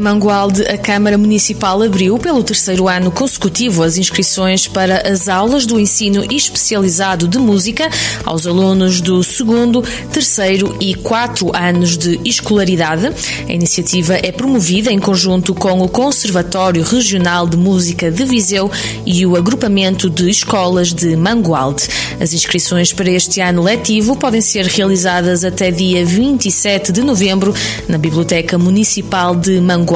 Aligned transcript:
Em 0.00 0.02
Mangualde, 0.02 0.62
a 0.62 0.78
Câmara 0.78 1.18
Municipal 1.18 1.82
abriu 1.82 2.18
pelo 2.18 2.42
terceiro 2.42 2.88
ano 2.88 3.10
consecutivo 3.10 3.82
as 3.82 3.98
inscrições 3.98 4.66
para 4.66 5.06
as 5.06 5.28
aulas 5.28 5.66
do 5.66 5.78
ensino 5.78 6.24
especializado 6.32 7.28
de 7.28 7.38
música 7.38 7.86
aos 8.24 8.46
alunos 8.46 9.02
do 9.02 9.22
segundo, 9.22 9.84
terceiro 10.10 10.74
e 10.80 10.94
quatro 10.94 11.54
anos 11.54 11.98
de 11.98 12.18
escolaridade. 12.24 13.12
A 13.46 13.52
iniciativa 13.52 14.14
é 14.14 14.32
promovida 14.32 14.90
em 14.90 14.98
conjunto 14.98 15.52
com 15.52 15.82
o 15.82 15.88
Conservatório 15.88 16.82
Regional 16.82 17.46
de 17.46 17.58
Música 17.58 18.10
de 18.10 18.24
Viseu 18.24 18.70
e 19.04 19.26
o 19.26 19.36
Agrupamento 19.36 20.08
de 20.08 20.30
Escolas 20.30 20.94
de 20.94 21.14
Mangualde. 21.14 21.86
As 22.18 22.32
inscrições 22.32 22.90
para 22.90 23.10
este 23.10 23.42
ano 23.42 23.62
letivo 23.62 24.16
podem 24.16 24.40
ser 24.40 24.64
realizadas 24.64 25.44
até 25.44 25.70
dia 25.70 26.06
27 26.06 26.90
de 26.90 27.02
novembro 27.02 27.54
na 27.86 27.98
Biblioteca 27.98 28.56
Municipal 28.56 29.36
de 29.36 29.60
Mangualde 29.60 29.89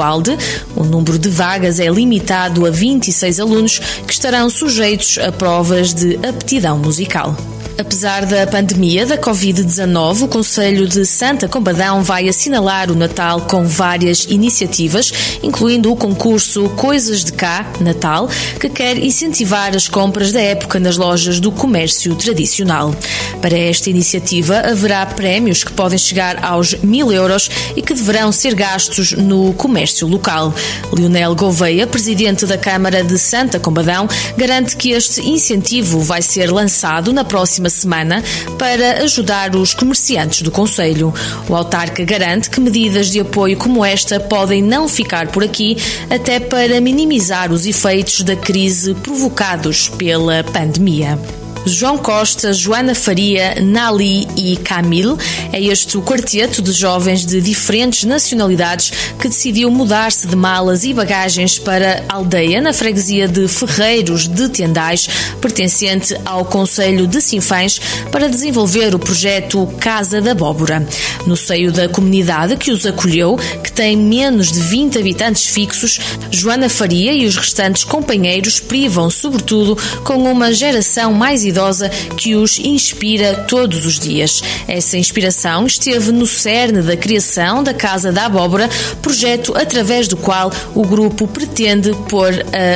O 0.75 0.83
número 0.83 1.17
de 1.17 1.29
vagas 1.29 1.79
é 1.79 1.87
limitado 1.87 2.65
a 2.65 2.69
26 2.69 3.39
alunos 3.39 3.79
que 4.05 4.13
estarão 4.13 4.49
sujeitos 4.49 5.17
a 5.17 5.31
provas 5.31 5.93
de 5.93 6.17
aptidão 6.27 6.77
musical. 6.77 7.35
Apesar 7.77 8.25
da 8.25 8.47
pandemia 8.47 9.05
da 9.05 9.17
Covid-19, 9.17 10.21
o 10.23 10.27
Conselho 10.29 10.87
de 10.87 11.05
Santa 11.05 11.45
Combadão 11.45 12.01
vai 12.01 12.29
assinalar 12.29 12.89
o 12.89 12.95
Natal 12.95 13.41
com 13.41 13.65
várias 13.65 14.23
iniciativas, 14.29 15.11
incluindo 15.43 15.91
o 15.91 15.95
concurso 15.95 16.69
Coisas 16.69 17.25
de 17.25 17.33
Cá 17.33 17.69
Natal, 17.81 18.29
que 18.61 18.69
quer 18.69 18.97
incentivar 18.97 19.75
as 19.75 19.89
compras 19.89 20.31
da 20.31 20.39
época 20.39 20.79
nas 20.79 20.95
lojas 20.95 21.41
do 21.41 21.51
comércio 21.51 22.15
tradicional. 22.15 22.95
Para 23.41 23.57
esta 23.57 23.89
iniciativa, 23.89 24.59
haverá 24.59 25.05
prémios 25.05 25.65
que 25.65 25.73
podem 25.73 25.97
chegar 25.97 26.45
aos 26.45 26.75
mil 26.75 27.11
euros 27.11 27.49
e 27.75 27.81
que 27.81 27.93
deverão 27.93 28.31
ser 28.31 28.55
gastos 28.55 29.11
no 29.11 29.53
comércio 29.53 30.07
local. 30.07 30.53
Lionel 30.93 31.35
Gouveia, 31.35 31.85
presidente 31.85 32.45
da 32.45 32.57
Câmara 32.57 33.03
de 33.03 33.19
Santa 33.19 33.59
Combadão, 33.59 34.07
garante 34.37 34.77
que 34.77 34.91
este 34.91 35.21
incentivo 35.21 35.99
vai 35.99 36.21
ser 36.21 36.49
lançado 36.49 37.11
na 37.11 37.25
próxima 37.25 37.64
próxima 37.65 37.69
semana 37.69 38.23
para 38.57 39.03
ajudar 39.03 39.55
os 39.55 39.73
comerciantes 39.73 40.41
do 40.41 40.51
Conselho. 40.51 41.13
O 41.49 41.55
autarca 41.55 42.03
garante 42.03 42.49
que 42.49 42.59
medidas 42.59 43.11
de 43.11 43.19
apoio 43.19 43.57
como 43.57 43.83
esta 43.83 44.19
podem 44.19 44.61
não 44.61 44.87
ficar 44.87 45.27
por 45.27 45.43
aqui, 45.43 45.77
até 46.09 46.39
para 46.39 46.79
minimizar 46.79 47.51
os 47.51 47.65
efeitos 47.65 48.21
da 48.21 48.35
crise 48.35 48.93
provocados 48.95 49.89
pela 49.89 50.43
pandemia. 50.43 51.17
João 51.65 51.97
Costa, 51.97 52.53
Joana 52.53 52.93
Faria, 52.93 53.55
Nali 53.59 54.27
e 54.37 54.55
Camille. 54.57 55.17
É 55.51 55.59
este 55.59 55.97
o 55.97 56.01
quarteto 56.01 56.61
de 56.61 56.71
jovens 56.71 57.25
de 57.25 57.41
diferentes 57.41 58.03
nacionalidades 58.03 58.91
que 59.19 59.27
decidiu 59.27 59.71
mudar-se 59.71 60.27
de 60.27 60.35
malas 60.35 60.83
e 60.83 60.93
bagagens 60.93 61.57
para 61.57 62.03
aldeia 62.07 62.61
na 62.61 62.71
freguesia 62.71 63.27
de 63.27 63.47
Ferreiros 63.47 64.27
de 64.27 64.47
Tendais, 64.47 65.09
pertencente 65.41 66.15
ao 66.23 66.45
Conselho 66.45 67.07
de 67.07 67.19
Sinfãs, 67.19 67.81
para 68.11 68.29
desenvolver 68.29 68.93
o 68.93 68.99
projeto 68.99 69.65
Casa 69.79 70.21
da 70.21 70.31
Abóbora. 70.31 70.87
No 71.25 71.35
seio 71.35 71.71
da 71.71 71.89
comunidade 71.89 72.57
que 72.57 72.71
os 72.71 72.85
acolheu, 72.85 73.37
que 73.63 73.71
tem 73.71 73.97
menos 73.97 74.51
de 74.51 74.59
20 74.59 74.99
habitantes 74.99 75.47
fixos, 75.47 75.99
Joana 76.29 76.69
Faria 76.69 77.11
e 77.11 77.25
os 77.25 77.35
restantes 77.35 77.83
companheiros 77.83 78.59
privam, 78.59 79.09
sobretudo, 79.09 79.75
com 80.03 80.31
uma 80.31 80.53
geração 80.53 81.11
mais 81.11 81.43
idosa 81.43 81.54
idosa 81.55 81.89
que 82.17 82.35
os 82.35 82.59
inspira 82.59 83.45
todos 83.47 83.85
os 83.85 83.97
dias. 83.97 84.43
Essa 84.67 84.97
inspiração 84.97 85.65
esteve 85.65 86.11
no 86.11 86.27
cerne 86.27 86.81
da 86.81 86.97
criação 86.97 87.63
da 87.63 87.73
Casa 87.73 88.11
da 88.11 88.25
Abóbora, 88.25 88.69
projeto 89.01 89.55
através 89.55 90.09
do 90.09 90.17
qual 90.17 90.51
o 90.73 90.85
grupo 90.85 91.25
pretende 91.27 91.91
pôr 92.09 92.33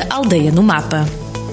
a 0.10 0.16
aldeia 0.16 0.52
no 0.52 0.64
mapa. 0.64 1.06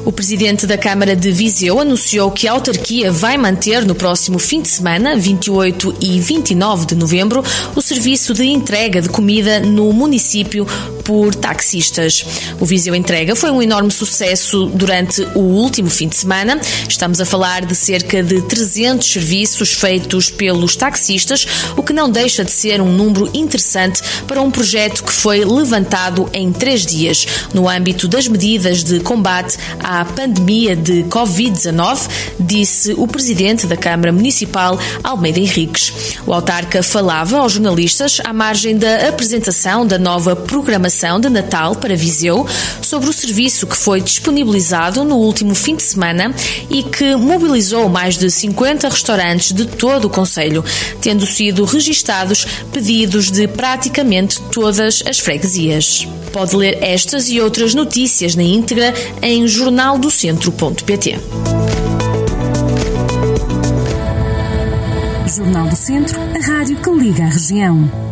O 0.04 0.12
presidente 0.12 0.68
da 0.68 0.78
Câmara 0.78 1.16
de 1.16 1.32
Viseu 1.32 1.80
anunciou 1.80 2.30
que 2.30 2.46
a 2.46 2.52
autarquia 2.52 3.10
vai 3.10 3.36
manter 3.36 3.84
no 3.84 3.92
próximo 3.92 4.38
fim 4.38 4.62
de 4.62 4.68
semana, 4.68 5.16
28 5.16 5.96
e 6.00 6.20
29 6.20 6.86
de 6.86 6.94
novembro, 6.94 7.42
o 7.74 7.82
serviço 7.82 8.32
de 8.32 8.44
entrega 8.44 9.02
de 9.02 9.08
comida 9.08 9.58
no 9.58 9.92
município 9.92 10.64
por 11.06 11.32
taxistas. 11.34 12.26
O 12.60 12.66
Viseu 12.66 12.94
Entrega 12.94 13.36
foi 13.36 13.50
um 13.52 13.62
enorme 13.62 13.92
sucesso 13.92 14.66
durante 14.66 15.22
o 15.36 15.40
último 15.40 15.88
fim 15.88 16.08
de 16.08 16.16
semana. 16.16 16.60
Estamos 16.88 17.20
a 17.20 17.24
falar 17.24 17.64
de 17.64 17.76
cerca 17.76 18.22
de 18.24 18.42
300 18.42 19.08
serviços 19.08 19.72
feitos 19.72 20.28
pelos 20.30 20.74
taxistas, 20.74 21.46
o 21.76 21.82
que 21.82 21.92
não 21.92 22.10
deixa 22.10 22.44
de 22.44 22.50
ser 22.50 22.80
um 22.80 22.90
número 22.90 23.30
interessante 23.32 24.02
para 24.26 24.42
um 24.42 24.50
projeto 24.50 25.04
que 25.04 25.12
foi 25.12 25.44
levantado 25.44 26.28
em 26.32 26.52
três 26.52 26.84
dias 26.84 27.24
no 27.54 27.68
âmbito 27.68 28.08
das 28.08 28.26
medidas 28.26 28.82
de 28.82 28.98
combate 28.98 29.56
à 29.78 30.04
pandemia 30.04 30.74
de 30.74 31.04
Covid-19, 31.04 32.08
disse 32.40 32.94
o 32.94 33.06
presidente 33.06 33.66
da 33.66 33.76
Câmara 33.76 34.12
Municipal, 34.12 34.76
Almeida 35.04 35.38
Henriques. 35.38 36.16
O 36.26 36.32
autarca 36.32 36.82
falava 36.82 37.38
aos 37.38 37.52
jornalistas 37.52 38.20
à 38.24 38.32
margem 38.32 38.76
da 38.76 39.08
apresentação 39.08 39.86
da 39.86 39.98
nova 39.98 40.34
programação 40.34 40.95
de 40.96 41.28
Natal 41.28 41.76
para 41.76 41.94
Viseu 41.94 42.46
sobre 42.80 43.10
o 43.10 43.12
serviço 43.12 43.66
que 43.66 43.76
foi 43.76 44.00
disponibilizado 44.00 45.04
no 45.04 45.16
último 45.16 45.54
fim 45.54 45.76
de 45.76 45.82
semana 45.82 46.34
e 46.70 46.82
que 46.82 47.14
mobilizou 47.14 47.88
mais 47.88 48.16
de 48.16 48.30
50 48.30 48.88
restaurantes 48.88 49.52
de 49.52 49.66
todo 49.66 50.06
o 50.06 50.10
Conselho, 50.10 50.64
tendo 51.02 51.26
sido 51.26 51.64
registados 51.66 52.46
pedidos 52.72 53.30
de 53.30 53.46
praticamente 53.46 54.40
todas 54.50 55.02
as 55.06 55.18
freguesias. 55.18 56.08
Pode 56.32 56.56
ler 56.56 56.82
estas 56.82 57.28
e 57.28 57.40
outras 57.40 57.74
notícias 57.74 58.34
na 58.34 58.42
íntegra 58.42 58.94
em 59.20 59.46
jornaldocentro.pt. 59.46 61.18
Jornal 65.36 65.68
do 65.68 65.76
Centro, 65.76 66.18
a 66.18 66.46
rádio 66.46 66.76
que 66.76 66.90
liga 66.90 67.24
a 67.24 67.28
região. 67.28 68.05